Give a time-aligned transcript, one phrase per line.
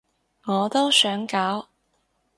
[0.47, 1.63] 我都想搞